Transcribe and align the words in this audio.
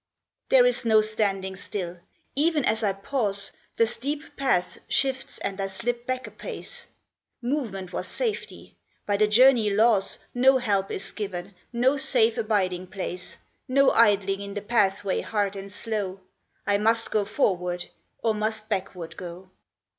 There 0.49 0.65
is 0.65 0.83
no 0.83 1.01
standing 1.01 1.55
still! 1.55 1.99
Even 2.35 2.65
as 2.65 2.81
I 2.83 2.91
pause, 2.91 3.51
The 3.75 3.85
steep 3.85 4.35
path 4.35 4.79
shifts 4.87 5.37
and 5.37 5.61
I 5.61 5.67
slip 5.67 6.07
back 6.07 6.25
apace. 6.25 6.87
FORWARD. 7.41 7.53
109 7.53 7.61
Movement 7.63 7.93
was 7.93 8.07
safety; 8.07 8.75
by 9.05 9.17
the 9.17 9.27
journey 9.27 9.69
laws 9.69 10.17
No 10.33 10.57
help 10.57 10.89
is 10.89 11.11
given, 11.11 11.53
no 11.71 11.97
safe 11.97 12.35
abiding 12.39 12.87
place, 12.87 13.37
No 13.67 13.91
idling 13.91 14.41
in 14.41 14.55
the 14.55 14.61
pathway 14.63 15.21
hard 15.21 15.55
and 15.55 15.71
slow: 15.71 16.21
I 16.65 16.79
must 16.79 17.11
go 17.11 17.23
forward, 17.23 17.85
or 18.23 18.33
must 18.33 18.69
backward 18.69 19.15
go 19.15 19.51